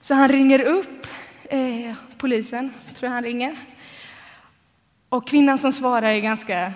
Så 0.00 0.14
han 0.14 0.28
ringer 0.28 0.60
upp 0.60 1.06
eh, 1.44 1.94
polisen, 2.18 2.72
tror 2.94 3.08
jag 3.08 3.14
han 3.14 3.24
ringer. 3.24 3.56
Och 5.08 5.28
kvinnan 5.28 5.58
som 5.58 5.72
svarar 5.72 6.08
är 6.08 6.20
ganska, 6.20 6.72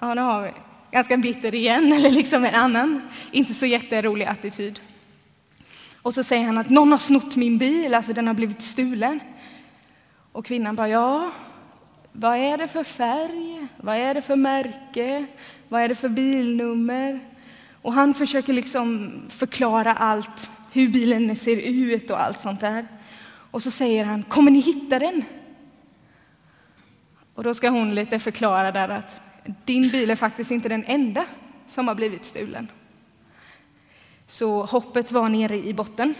ja 0.00 0.14
nu 0.14 0.20
har 0.20 0.42
vi, 0.42 0.50
ganska 0.90 1.16
bitter 1.16 1.54
igen, 1.54 1.92
eller 1.96 2.10
liksom 2.10 2.44
en 2.44 2.54
annan, 2.54 3.02
inte 3.32 3.54
så 3.54 3.66
jätterolig 3.66 4.24
attityd. 4.24 4.80
Och 6.02 6.14
så 6.14 6.24
säger 6.24 6.44
han 6.44 6.58
att 6.58 6.70
någon 6.70 6.90
har 6.90 6.98
snott 6.98 7.36
min 7.36 7.58
bil, 7.58 7.94
alltså 7.94 8.12
den 8.12 8.26
har 8.26 8.34
blivit 8.34 8.62
stulen. 8.62 9.20
Och 10.32 10.46
kvinnan 10.46 10.76
bara, 10.76 10.88
ja, 10.88 11.32
vad 12.12 12.36
är 12.36 12.58
det 12.58 12.68
för 12.68 12.84
färg? 12.84 13.66
Vad 13.76 13.96
är 13.96 14.14
det 14.14 14.22
för 14.22 14.36
märke? 14.36 15.26
Vad 15.68 15.82
är 15.82 15.88
det 15.88 15.94
för 15.94 16.08
bilnummer? 16.08 17.20
Och 17.82 17.92
han 17.92 18.14
försöker 18.14 18.52
liksom 18.52 19.12
förklara 19.28 19.94
allt, 19.94 20.50
hur 20.72 20.88
bilen 20.88 21.36
ser 21.36 21.56
ut 21.56 22.10
och 22.10 22.22
allt 22.22 22.40
sånt 22.40 22.60
där. 22.60 22.86
Och 23.52 23.62
så 23.62 23.70
säger 23.70 24.04
han, 24.04 24.22
kommer 24.22 24.50
ni 24.50 24.60
hitta 24.60 24.98
den? 24.98 25.24
Och 27.34 27.44
då 27.44 27.54
ska 27.54 27.68
hon 27.68 27.94
lite 27.94 28.18
förklara 28.18 28.72
där 28.72 28.88
att 28.88 29.20
din 29.64 29.88
bil 29.88 30.10
är 30.10 30.16
faktiskt 30.16 30.50
inte 30.50 30.68
den 30.68 30.84
enda 30.84 31.26
som 31.68 31.88
har 31.88 31.94
blivit 31.94 32.24
stulen. 32.24 32.68
Så 34.26 34.62
hoppet 34.62 35.12
var 35.12 35.28
nere 35.28 35.56
i 35.56 35.74
botten. 35.74 36.14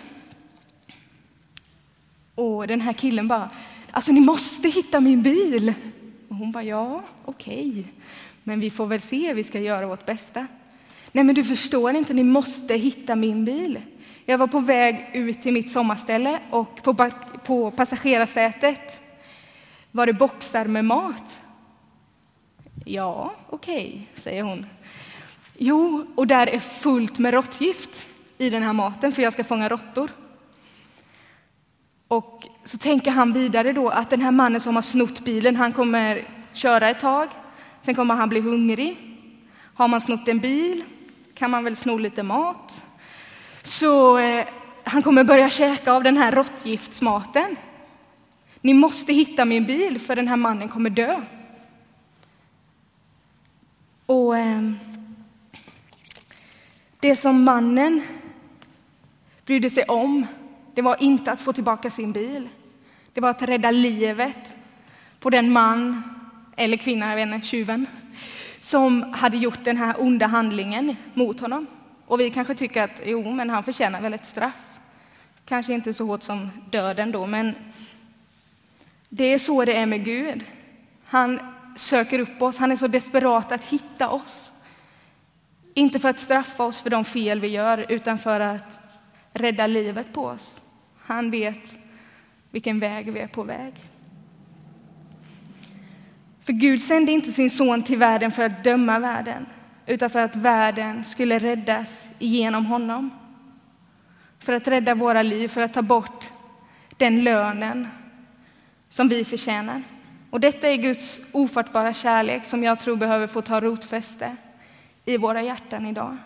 Och 2.35 2.67
den 2.67 2.81
här 2.81 2.93
killen 2.93 3.29
bara, 3.29 3.51
alltså 3.91 4.13
ni 4.13 4.21
måste 4.21 4.69
hitta 4.69 5.01
min 5.01 5.23
bil. 5.23 5.75
Och 6.29 6.37
hon 6.37 6.53
bara, 6.53 6.65
ja, 6.65 7.03
okej, 7.25 7.71
okay. 7.71 7.85
men 8.43 8.61
vi 8.61 8.71
får 8.71 8.87
väl 8.87 9.01
se, 9.01 9.35
vi 9.35 9.45
ska 9.45 9.61
göra 9.61 9.87
vårt 9.87 10.07
bästa. 10.07 10.47
Nej, 11.13 11.25
men 11.25 11.35
du 11.35 11.45
förstår 11.45 11.95
inte, 11.95 12.15
ni 12.15 12.25
måste 12.25 12.75
hitta 12.75 13.17
min 13.17 13.45
bil. 13.45 13.81
Jag 14.25 14.39
var 14.39 14.47
på 14.47 14.61
väg 14.61 15.11
ut 15.13 15.43
till 15.43 15.53
mitt 15.53 15.73
sommarställe 15.73 16.39
och 16.51 16.83
på, 16.83 17.11
på 17.45 17.71
passagerarsätet 17.71 19.01
var 19.91 20.07
det 20.07 20.13
boxar 20.13 20.65
med 20.65 20.85
mat. 20.85 21.41
Ja, 22.85 23.35
okej, 23.51 23.87
okay, 23.87 24.23
säger 24.23 24.43
hon. 24.43 24.67
Jo, 25.59 26.07
och 26.15 26.27
där 26.27 26.47
är 26.47 26.59
fullt 26.59 27.19
med 27.19 27.35
råttgift 27.35 28.07
i 28.39 28.51
den 28.51 28.63
här 28.63 28.73
maten, 28.73 29.13
för 29.13 29.23
jag 29.23 29.33
ska 29.33 29.45
fånga 29.45 29.69
råttor. 29.69 30.11
Och 32.09 32.47
så 32.65 32.79
tänker 32.79 33.11
han 33.11 33.33
vidare 33.33 33.73
då 33.73 33.89
att 33.89 34.11
den 34.11 34.21
här 34.21 34.31
mannen 34.31 34.61
som 34.61 34.75
har 34.75 34.83
snott 34.83 35.25
bilen, 35.25 35.57
han 35.57 35.73
kommer 35.73 36.23
köra 36.53 36.91
ett 36.91 37.01
tag, 37.01 37.29
sen 37.83 37.95
kommer 37.95 38.15
han 38.15 38.29
bli 38.29 38.41
hungrig. 38.41 38.97
Har 39.75 39.89
man 39.89 40.01
snott 40.01 40.29
en 40.29 40.39
bil 40.39 40.85
kan 41.35 41.51
man 41.51 41.65
väl 41.65 41.77
sno 41.77 41.99
lite 41.99 42.23
mat. 42.23 42.85
Så 43.63 44.19
eh, 44.19 44.47
han 44.85 45.03
kommer 45.03 45.25
börja 45.25 45.51
käka 45.51 45.93
av 45.93 46.03
den 46.03 46.17
här 46.17 46.33
råttgiftsmaten. 46.33 47.57
Ni 48.61 48.75
måste 48.75 49.13
hitta 49.13 49.45
min 49.45 49.65
bil, 49.65 50.01
för 50.01 50.17
den 50.17 50.29
här 50.29 50.37
mannen 50.37 50.69
kommer 50.69 50.91
dö. 50.91 51.21
Och 54.07 54.39
eh, 54.39 54.73
det 57.01 57.17
som 57.17 57.45
mannen 57.45 58.03
brydde 59.47 59.71
sig 59.71 59.85
om, 59.85 60.27
det 60.75 60.83
var 60.83 61.03
inte 61.03 61.33
att 61.33 61.41
få 61.41 61.53
tillbaka 61.53 61.91
sin 61.91 62.13
bil. 62.13 62.49
Det 63.13 63.21
var 63.21 63.31
att 63.31 63.43
rädda 63.43 63.71
livet 63.71 64.57
på 65.21 65.31
den 65.31 65.53
man, 65.53 66.03
eller 66.57 66.77
kvinna, 66.77 67.09
jag 67.09 67.17
vet 67.17 67.35
inte, 67.35 67.47
tjuven, 67.47 67.87
som 68.61 69.13
hade 69.13 69.37
gjort 69.37 69.65
den 69.65 69.77
här 69.77 69.95
onda 69.99 70.27
handlingen 70.27 70.97
mot 71.15 71.41
honom. 71.41 71.67
Och 72.07 72.21
vi 72.21 72.31
kanske 72.31 72.55
tycker 72.55 72.83
att 72.83 73.01
jo, 73.05 73.33
men 73.33 73.51
han 73.51 73.65
förtjänar 73.65 74.01
väl 74.01 74.15
ett 74.15 74.27
straff. 74.27 74.69
Kanske 75.45 75.73
inte 75.73 75.95
så 75.95 76.07
hårt 76.07 76.23
som 76.23 76.51
döden 76.71 77.13
då, 77.13 77.27
men 77.27 77.55
det 79.09 79.25
är 79.25 79.39
så 79.39 79.65
det 79.65 79.77
är 79.77 79.87
med 79.87 80.05
Gud. 80.05 80.45
Han 81.05 81.41
söker 81.77 82.19
upp 82.19 82.43
oss, 82.43 82.59
han 82.59 82.73
är 82.73 82.77
så 82.77 82.87
desperat 82.87 83.53
att 83.53 83.65
hitta 83.65 84.09
oss. 84.09 84.51
Inte 85.75 85.99
för 85.99 86.09
att 86.09 86.21
straffa 86.21 86.65
oss 86.65 86.83
för 86.83 86.91
de 86.91 87.05
fel 87.05 87.41
vi 87.41 87.49
gör, 87.49 87.87
utan 87.89 88.19
för 88.19 88.41
att 88.41 88.79
rädda 89.33 89.67
livet 89.67 90.13
på 90.13 90.25
oss. 90.25 90.61
Han 90.99 91.31
vet 91.31 91.77
vilken 92.51 92.81
väg 92.81 93.13
vi 93.13 93.21
är 93.21 93.27
på 93.27 93.43
väg. 93.43 93.75
För 96.41 96.53
Gud 96.53 96.81
sände 96.81 97.13
inte 97.13 97.33
sin 97.33 97.51
son 97.51 97.83
till 97.83 97.99
världen 97.99 98.33
för 98.33 98.43
att 98.43 98.65
döma 98.65 98.99
världen, 98.99 99.47
utan 99.93 100.11
för 100.11 100.23
att 100.23 100.37
världen 100.37 101.05
skulle 101.05 101.39
räddas 101.39 102.11
genom 102.19 102.67
honom. 102.67 103.11
För 104.39 104.53
att 104.53 104.69
rädda 104.69 104.95
våra 104.95 105.23
liv, 105.23 105.49
för 105.49 105.61
att 105.61 105.75
ta 105.75 105.83
bort 105.83 106.33
den 106.97 107.25
lönen 107.25 107.89
som 108.89 109.09
vi 109.09 109.25
förtjänar. 109.25 109.83
Och 110.31 110.41
detta 110.41 110.69
är 110.69 110.77
Guds 110.77 111.21
ofattbara 111.33 111.93
kärlek 111.93 112.45
som 112.45 112.65
jag 112.65 112.81
tror 112.81 112.97
behöver 112.97 113.27
få 113.27 113.43
ta 113.43 113.61
rotfäste 113.61 114.37
i 115.05 115.17
våra 115.17 115.43
hjärtan 115.43 115.87
idag. 115.87 116.17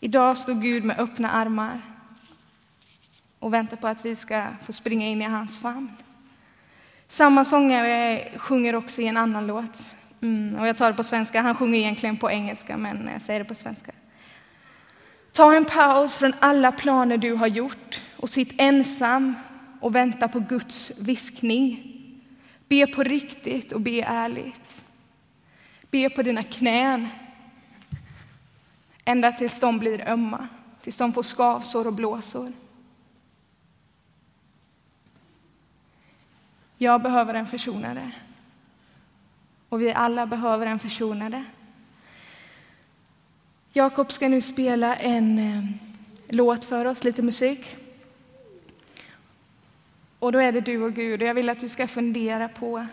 Idag 0.00 0.38
står 0.38 0.54
Gud 0.54 0.84
med 0.84 1.00
öppna 1.00 1.30
armar 1.30 1.80
och 3.38 3.54
väntar 3.54 3.76
på 3.76 3.86
att 3.86 4.04
vi 4.04 4.16
ska 4.16 4.46
få 4.64 4.72
springa 4.72 5.06
in 5.06 5.22
i 5.22 5.24
hans 5.24 5.58
famn. 5.58 5.90
Samma 7.08 7.44
sångare 7.44 8.28
sjunger 8.38 8.74
också 8.74 9.00
i 9.00 9.06
en 9.06 9.16
annan 9.16 9.46
låt 9.46 9.92
Mm, 10.22 10.58
och 10.60 10.66
jag 10.66 10.76
tar 10.76 10.90
det 10.90 10.96
på 10.96 11.04
svenska. 11.04 11.42
Han 11.42 11.54
sjunger 11.54 11.78
egentligen 11.78 12.16
på 12.16 12.30
engelska, 12.30 12.76
men 12.76 13.10
jag 13.12 13.22
säger 13.22 13.40
det 13.40 13.44
på 13.44 13.54
svenska. 13.54 13.92
Ta 15.32 15.54
en 15.54 15.64
paus 15.64 16.16
från 16.16 16.34
alla 16.38 16.72
planer 16.72 17.16
du 17.16 17.34
har 17.34 17.46
gjort 17.46 18.00
och 18.16 18.30
sitt 18.30 18.54
ensam 18.58 19.34
och 19.80 19.94
vänta 19.94 20.28
på 20.28 20.40
Guds 20.40 21.00
viskning. 21.00 21.88
Be 22.68 22.86
på 22.86 23.02
riktigt 23.02 23.72
och 23.72 23.80
be 23.80 24.02
ärligt. 24.02 24.82
Be 25.90 26.10
på 26.10 26.22
dina 26.22 26.42
knän 26.42 27.08
ända 29.04 29.32
tills 29.32 29.60
de 29.60 29.78
blir 29.78 30.08
ömma, 30.08 30.48
tills 30.82 30.96
de 30.96 31.12
får 31.12 31.22
skavsår 31.22 31.86
och 31.86 31.92
blåsor. 31.92 32.52
Jag 36.78 37.02
behöver 37.02 37.34
en 37.34 37.46
försonare. 37.46 38.12
Och 39.72 39.80
vi 39.80 39.92
alla 39.92 40.26
behöver 40.26 40.66
en 40.66 40.78
försonare. 40.78 41.44
Jakob 43.72 44.12
ska 44.12 44.28
nu 44.28 44.40
spela 44.40 44.96
en 44.96 45.38
eh, 45.38 45.64
låt 46.28 46.64
för 46.64 46.84
oss, 46.84 47.04
lite 47.04 47.22
musik. 47.22 47.76
Och 50.18 50.32
då 50.32 50.38
är 50.38 50.52
det 50.52 50.60
du 50.60 50.82
och 50.82 50.94
Gud. 50.94 51.22
Och 51.22 51.28
jag 51.28 51.34
vill 51.34 51.48
att 51.48 51.60
du 51.60 51.68
ska 51.68 51.86
fundera 51.86 52.48
på 52.48 52.86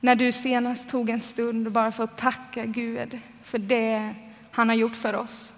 när 0.00 0.14
du 0.14 0.32
senast 0.32 0.88
tog 0.88 1.10
en 1.10 1.20
stund 1.20 1.72
bara 1.72 1.92
för 1.92 2.04
att 2.04 2.18
tacka 2.18 2.66
Gud 2.66 3.18
för 3.42 3.58
det 3.58 4.14
han 4.50 4.68
har 4.68 4.76
gjort 4.76 4.96
för 4.96 5.14
oss. 5.14 5.52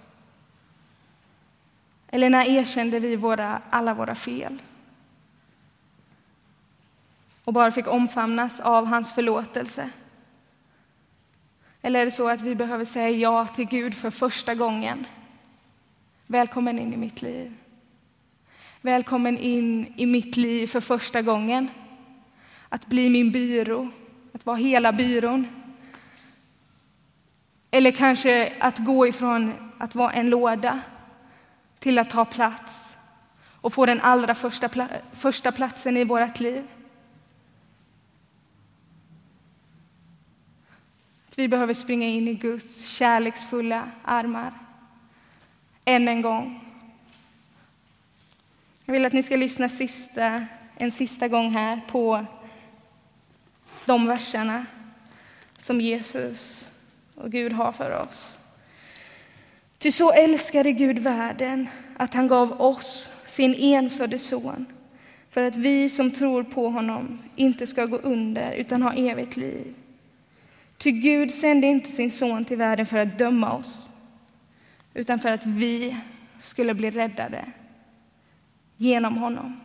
Eller 2.09 2.31
när 2.31 2.49
erkände 2.49 3.01
vi 3.01 3.17
våra, 3.17 3.63
alla 3.71 3.95
våra 3.95 4.15
fel? 4.15 4.63
Och 7.45 7.53
bara 7.53 7.71
fick 7.71 7.89
omfamnas 7.89 8.61
av 8.61 8.87
hans 8.87 9.13
förlåtelse. 9.13 9.91
Eller 11.83 12.01
är 12.01 12.05
det 12.05 12.11
så 12.11 12.29
att 12.29 12.41
vi 12.41 12.55
behöver 12.55 12.85
säga 12.85 13.11
ja 13.11 13.47
till 13.47 13.69
Gud 13.69 13.95
för 13.95 14.11
första 14.11 14.55
gången? 14.55 15.07
Välkommen 16.27 16.79
in 16.79 16.95
i 16.95 16.97
mitt 16.97 17.23
liv. 17.23 17.55
Välkommen 18.81 19.39
in 19.39 19.95
i 19.97 20.07
mitt 20.07 20.37
liv 20.37 20.67
för 20.67 20.81
första 20.81 21.23
gången. 21.23 21.69
Att 22.69 22.87
bli 22.87 23.11
min 23.11 23.33
byrå, 23.33 23.89
att 24.33 24.47
vara 24.47 24.57
hela 24.57 24.93
byrån. 24.93 25.47
Eller 27.71 27.91
kanske 27.91 28.53
att 28.59 28.79
gå 28.79 29.07
ifrån 29.07 29.53
att 29.79 29.95
vara 29.95 30.13
en 30.13 30.31
låda 30.31 30.81
till 31.79 31.99
att 31.99 32.11
ta 32.11 32.25
plats 32.25 32.97
och 33.61 33.73
få 33.73 33.87
den 33.87 34.01
allra 34.01 34.35
första, 34.35 34.89
första 35.13 35.53
platsen 35.53 35.97
i 35.97 36.05
vårt 36.05 36.41
liv. 36.41 36.65
Vi 41.41 41.49
behöver 41.49 41.75
springa 41.75 42.07
in 42.07 42.29
i 42.29 42.35
Guds 42.35 42.89
kärleksfulla 42.89 43.91
armar 44.05 44.53
än 45.85 46.09
en 46.09 46.23
gång. 46.23 46.61
Jag 48.85 48.93
vill 48.93 49.05
att 49.05 49.13
ni 49.13 49.23
ska 49.23 49.37
lyssna 49.37 49.69
sista, 49.69 50.47
en 50.77 50.91
sista 50.91 51.29
gång 51.29 51.51
här 51.51 51.81
på 51.89 52.27
de 53.85 54.07
verserna 54.07 54.67
som 55.59 55.81
Jesus 55.81 56.69
och 57.15 57.33
Gud 57.33 57.53
har 57.53 57.73
för 57.73 58.01
oss. 58.01 58.39
Ty 59.79 59.93
så 59.93 60.13
älskade 60.13 60.73
Gud 60.73 60.99
världen 60.99 61.69
att 61.97 62.15
han 62.15 62.29
gav 62.29 62.61
oss 62.61 63.11
sin 63.27 63.55
enfödde 63.55 64.19
son 64.19 64.67
för 65.31 65.43
att 65.43 65.57
vi 65.57 65.91
som 65.91 66.11
tror 66.11 66.43
på 66.43 66.69
honom 66.69 67.23
inte 67.37 67.67
ska 67.67 67.85
gå 67.87 67.97
under 67.97 68.53
utan 68.53 68.83
ha 68.83 68.93
evigt 68.93 69.37
liv. 69.37 69.75
Ty 70.81 70.91
Gud 70.91 71.31
sände 71.31 71.67
inte 71.67 71.91
sin 71.91 72.11
son 72.11 72.45
till 72.45 72.57
världen 72.57 72.87
för 72.87 72.97
att 72.97 73.19
döma 73.19 73.53
oss 73.53 73.91
utan 74.95 75.19
för 75.19 75.33
att 75.33 75.47
vi 75.47 75.97
skulle 76.43 76.75
bli 76.75 76.91
räddade 76.91 77.45
genom 78.77 79.17
honom. 79.17 79.61